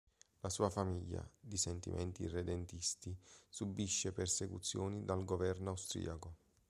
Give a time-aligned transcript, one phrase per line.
[0.39, 3.15] La sua famiglia, di sentimenti irredentisti,
[3.47, 6.37] subisce persecuzioni dal governo austriaco.